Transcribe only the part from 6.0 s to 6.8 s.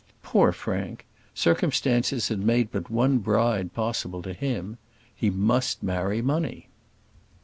money.